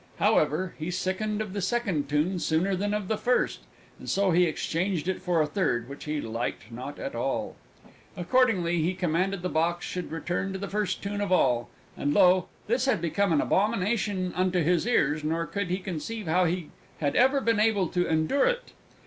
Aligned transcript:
However, 0.17 0.73
he 0.79 0.89
sickened 0.89 1.41
of 1.41 1.53
the 1.53 1.61
second 1.61 2.09
tune 2.09 2.39
sooner 2.39 2.75
than 2.75 2.91
of 2.91 3.07
the 3.07 3.19
first, 3.19 3.59
and 3.99 4.09
so 4.09 4.31
he 4.31 4.45
exchanged 4.45 5.07
it 5.07 5.21
for 5.21 5.39
a 5.39 5.45
third, 5.45 5.87
which 5.87 6.05
he 6.05 6.19
liked 6.19 6.71
not 6.71 6.97
at 6.97 7.13
all. 7.13 7.55
Accordingly 8.17 8.81
he 8.81 8.95
commanded 8.95 9.41
that 9.41 9.43
the 9.47 9.53
Box 9.53 9.85
should 9.85 10.11
return 10.11 10.53
to 10.53 10.57
the 10.57 10.67
first 10.67 11.03
tune 11.03 11.21
of 11.21 11.31
all 11.31 11.69
and 11.95 12.15
lo! 12.15 12.47
this 12.65 12.85
had 12.85 12.99
become 12.99 13.31
an 13.31 13.41
abomination 13.41 14.33
unto 14.35 14.63
his 14.63 14.87
ears, 14.87 15.23
nor 15.23 15.45
could 15.45 15.67
he 15.67 15.77
conceive 15.77 16.25
how 16.25 16.45
he 16.45 16.71
had 16.99 17.15
ever 17.15 17.39
been 17.39 17.59
able 17.59 17.87
to 17.89 18.07
endure 18.07 18.47
it! 18.47 18.71